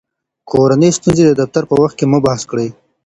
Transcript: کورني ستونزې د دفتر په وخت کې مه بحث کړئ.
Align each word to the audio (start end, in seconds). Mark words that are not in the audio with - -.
کورني 0.49 0.89
ستونزې 0.97 1.23
د 1.27 1.31
دفتر 1.41 1.63
په 1.69 1.75
وخت 1.81 1.95
کې 1.99 2.05
مه 2.11 2.19
بحث 2.25 2.41
کړئ. 2.51 2.69